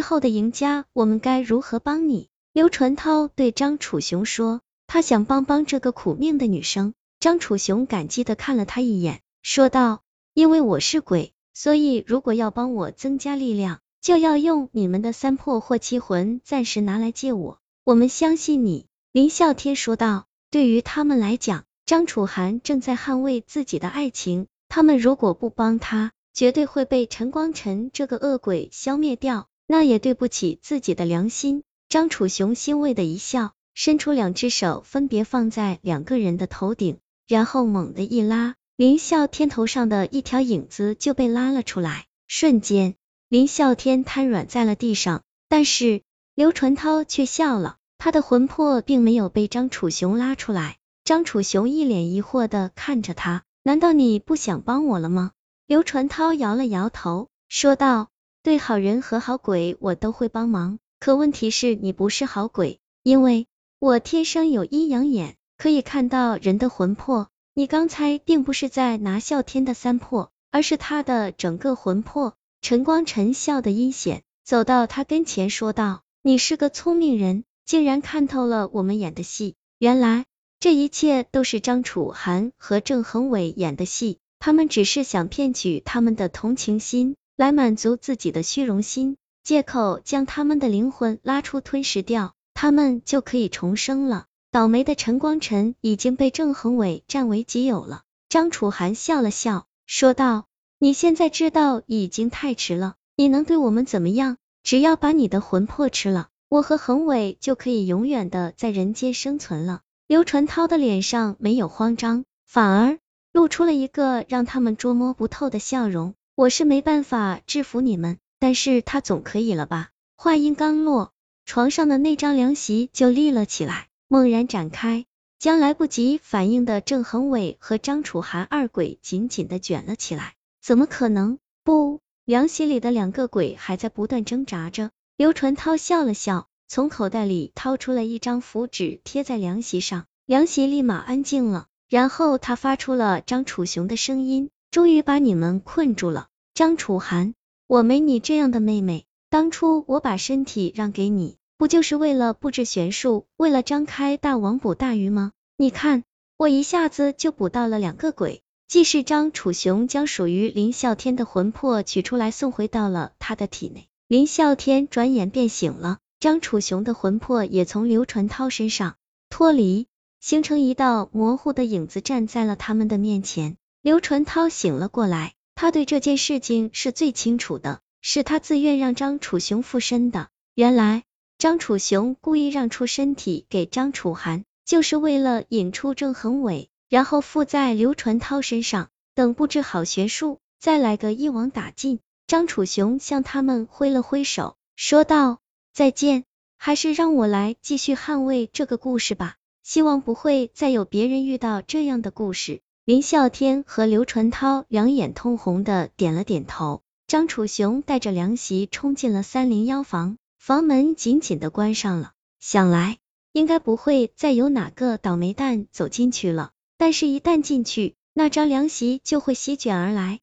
[0.00, 2.28] 后的赢家，我们该如何帮你？
[2.52, 6.94] 刘传涛对张楚雄说，他想帮帮这个苦命的女生。
[7.20, 10.02] 张楚雄感激的看了他一眼，说道
[10.34, 17.58] ：“因为我是鬼，所以如果要帮我增加力量，就要用你们的三魄或七魂，暂时拿来借我。
[17.84, 42.06] 我们相信你。”林啸天说道：“对于他们来讲，张楚涵正在捍卫自己的爱情，他们如果不帮他，绝对会被陈光晨这个恶鬼消灭掉，那也对不起自己的良心。”张楚雄欣慰的一笑，伸出两只手，分别放在两个人的头顶，然后猛地一拉，林啸天头上的一条影子就被拉了出来。
[42.26, 42.96] 瞬间，
[43.28, 45.22] 林啸天瘫软在了地上。
[45.48, 46.02] 但是
[46.34, 50.78] 刘传涛却笑了，他的魂魄并没有被张楚雄拉出来。
[51.04, 55.30] 张楚雄一脸疑惑的看着他，难道你不想帮我了吗？
[55.66, 58.08] 刘传涛摇了摇头，说道：
[58.42, 60.78] 对好人和好鬼，我都会帮忙。
[60.98, 63.46] 可问题是，你不是好鬼，因为
[63.78, 67.28] 我天生有阴阳眼，可以看到人的魂魄。
[67.52, 72.34] 你刚才并不是在拿啸天的三魄，而是他的整个魂魄。
[72.62, 79.54] 陈光晨笑得阴险，走到他跟前说道：“你是个聪明人，竟然看透了我们演的戏。
[79.78, 80.24] 原来
[80.60, 94.26] 这一切都是张楚涵和郑恒伟演的戏，他们只是想骗取他们的同情心，来满足自己的虚荣心。”借口将他们的灵魂拉出吞噬掉，他们就可以重生了。
[94.50, 98.02] 倒霉的陈光晨已经被郑恒伟占为己有了。
[98.28, 100.44] 张楚涵笑了笑，说道
[100.78, 104.36] ：“你现在知道已经太迟了，你能对我们怎么样？
[104.62, 112.98] 只要把你的魂魄吃了，我和恒伟就可以永远的在人间生存了。”刘传涛的脸上没有慌张，反而
[113.32, 116.14] 露出了一个让他们捉摸不透的笑容。
[116.40, 118.16] 我是没办法制服你们。
[118.38, 119.90] 但是他总可以了吧？
[120.16, 121.12] 话音刚落，
[121.44, 125.04] 床上的那张凉席就立了起来，猛然展开，
[125.38, 130.32] 将来不及反应的郑恒伟和张楚涵二鬼紧紧的卷了起来。
[130.62, 131.38] 怎么可能？
[131.62, 134.92] 不，凉席里的两个鬼还在不断挣扎着。
[135.18, 141.66] 刘传涛笑了笑，从口袋里掏出了一张符纸，贴在凉席上，凉席立马安静了。
[141.90, 146.28] 然后他发出了张楚雄的声音：“终于把你们困住了，
[146.60, 147.32] 张楚涵。”
[147.66, 155.32] 我没你这样的妹妹，当初我把身体让给你，不就是为了布置玄术，为了张开大网捕大鱼吗？
[155.56, 156.04] 你看，
[156.36, 158.42] 我一下子就捕到了两个鬼。
[158.68, 168.96] 既是张楚雄将属于林啸天的魂魄取出来，送回到了他的体内，林啸天转眼便醒了，张楚雄的魂魄也从刘传涛身上
[169.30, 169.86] 脱离，
[170.20, 173.56] 形成一道模糊的影子，站在了他们的面前。
[173.80, 175.32] 刘传涛醒了过来。
[175.60, 180.30] 他对这件事情是最清楚的，是他自愿让张楚雄附身的。
[180.54, 181.04] 原来
[181.36, 192.00] 张楚雄故意让出身体给张楚涵，就是为了引出郑恒伟，然后附在刘传涛身上，等布置好玄术，再来个一网打尽。
[192.26, 195.40] 张楚雄向他们挥了挥手，说道
[195.74, 196.24] ：“再见，
[196.56, 212.12] 还是让我来继续捍卫这个故事吧，希望不会再有别人遇到这样的故事。”林啸天和刘传涛两眼通红的点了点头，张楚雄带着凉席冲进了三零幺房，房门紧紧的关上了。
[212.40, 212.96] 想来
[213.32, 220.20] 应该不会再有哪个倒霉蛋走进去了，但是，一旦进去，那张凉席就会席卷而来。